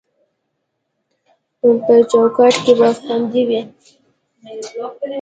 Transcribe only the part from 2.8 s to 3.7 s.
خوندي وي